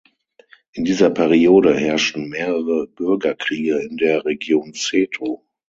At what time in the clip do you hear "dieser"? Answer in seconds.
0.83-1.11